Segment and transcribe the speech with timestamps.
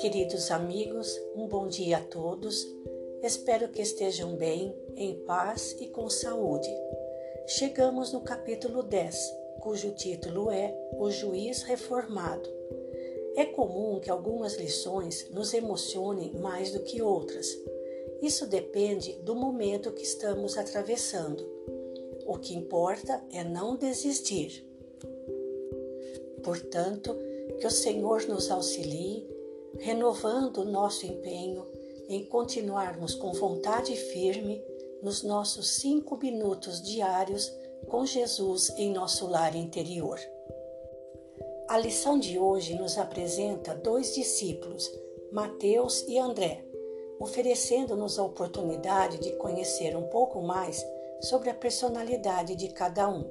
[0.00, 2.66] Queridos amigos, um bom dia a todos.
[3.22, 6.68] Espero que estejam bem, em paz e com saúde.
[7.46, 9.16] Chegamos no capítulo 10,
[9.60, 12.48] cujo título é O Juiz Reformado.
[13.34, 17.48] É comum que algumas lições nos emocionem mais do que outras.
[18.20, 21.44] Isso depende do momento que estamos atravessando.
[22.26, 24.71] O que importa é não desistir.
[26.42, 27.16] Portanto,
[27.60, 29.26] que o Senhor nos auxilie
[29.78, 31.66] renovando o nosso empenho
[32.08, 34.62] em continuarmos com vontade firme
[35.02, 37.52] nos nossos cinco minutos diários
[37.88, 40.18] com Jesus em nosso lar interior.
[41.68, 44.90] A lição de hoje nos apresenta dois discípulos,
[45.32, 46.64] Mateus e André,
[47.18, 50.84] oferecendo-nos a oportunidade de conhecer um pouco mais
[51.22, 53.24] sobre a personalidade de cada um.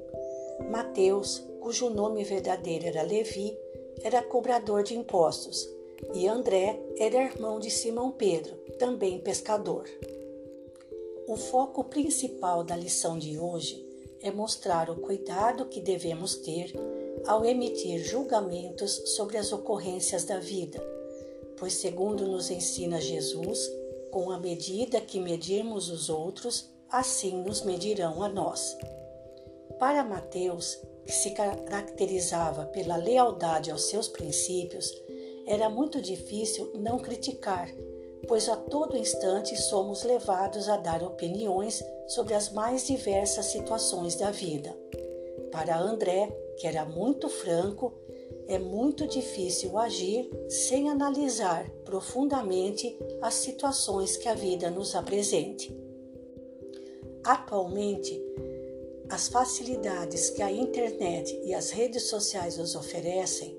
[0.70, 3.56] Mateus, cujo nome verdadeiro era Levi,
[4.02, 5.68] era cobrador de impostos
[6.14, 9.88] e André era irmão de Simão Pedro, também pescador.
[11.28, 13.86] O foco principal da lição de hoje
[14.20, 16.72] é mostrar o cuidado que devemos ter
[17.26, 20.84] ao emitir julgamentos sobre as ocorrências da vida,
[21.56, 23.70] pois, segundo nos ensina Jesus,
[24.10, 28.76] com a medida que medirmos os outros, assim nos medirão a nós.
[29.82, 34.94] Para Mateus, que se caracterizava pela lealdade aos seus princípios,
[35.44, 37.68] era muito difícil não criticar,
[38.28, 44.30] pois a todo instante somos levados a dar opiniões sobre as mais diversas situações da
[44.30, 44.72] vida.
[45.50, 47.92] Para André, que era muito franco,
[48.46, 55.76] é muito difícil agir sem analisar profundamente as situações que a vida nos apresente.
[57.24, 58.22] Atualmente,
[59.12, 63.54] as facilidades que a internet e as redes sociais nos oferecem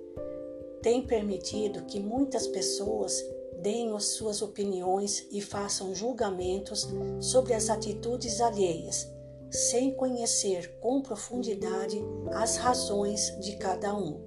[0.81, 3.23] tem permitido que muitas pessoas
[3.61, 9.08] deem as suas opiniões e façam julgamentos sobre as atitudes alheias,
[9.52, 14.19] sem conhecer com profundidade as razões de cada um.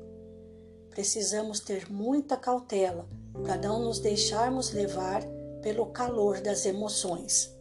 [0.91, 3.05] Precisamos ter muita cautela
[3.43, 5.25] para não nos deixarmos levar
[5.61, 7.53] pelo calor das emoções.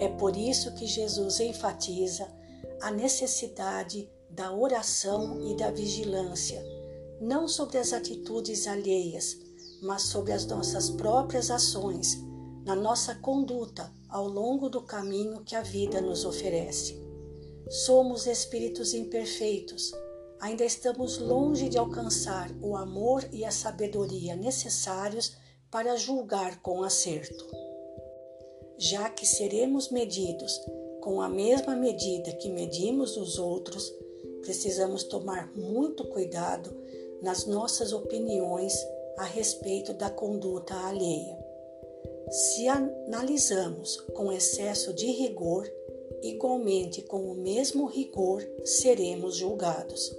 [0.00, 2.26] É por isso que Jesus enfatiza
[2.80, 6.60] a necessidade da oração e da vigilância
[7.20, 9.38] não sobre as atitudes alheias,
[9.82, 12.18] mas sobre as nossas próprias ações,
[12.64, 16.98] na nossa conduta ao longo do caminho que a vida nos oferece.
[17.68, 19.92] Somos espíritos imperfeitos,
[20.40, 25.36] ainda estamos longe de alcançar o amor e a sabedoria necessários
[25.70, 27.69] para julgar com acerto.
[28.82, 30.58] Já que seremos medidos
[31.02, 33.94] com a mesma medida que medimos os outros,
[34.40, 36.74] precisamos tomar muito cuidado
[37.20, 38.74] nas nossas opiniões
[39.18, 41.38] a respeito da conduta alheia.
[42.30, 45.70] Se analisamos com excesso de rigor,
[46.22, 50.10] igualmente com o mesmo rigor seremos julgados.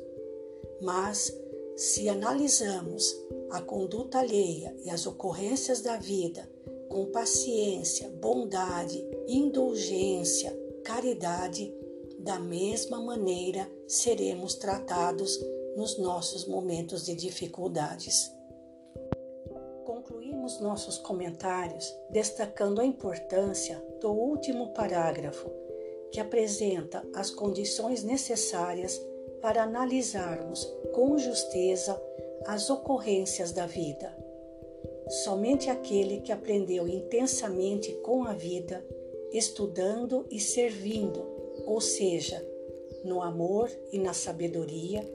[0.80, 1.36] Mas,
[1.76, 3.12] se analisamos
[3.50, 6.48] a conduta alheia e as ocorrências da vida
[6.92, 10.52] com paciência, bondade, indulgência,
[10.84, 11.74] caridade,
[12.20, 15.40] da mesma maneira seremos tratados
[15.78, 18.30] nos nossos momentos de dificuldades.
[19.86, 25.50] Concluímos nossos comentários destacando a importância do último parágrafo,
[26.12, 29.02] que apresenta as condições necessárias
[29.42, 32.00] para analisarmos com justeza
[32.46, 34.14] as ocorrências da vida.
[35.12, 38.82] Somente aquele que aprendeu intensamente com a vida,
[39.34, 41.28] estudando e servindo,
[41.66, 42.42] ou seja,
[43.04, 45.06] no amor e na sabedoria,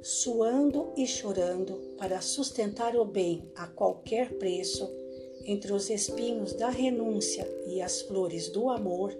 [0.00, 4.88] suando e chorando para sustentar o bem a qualquer preço,
[5.44, 9.14] entre os espinhos da renúncia e as flores do amor,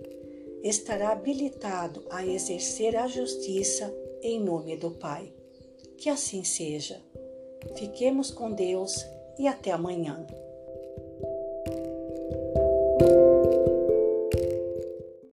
[0.63, 5.31] estará habilitado a exercer a justiça em nome do Pai.
[5.99, 7.03] Que assim seja.
[7.77, 9.05] Fiquemos com Deus
[9.39, 10.25] e até amanhã.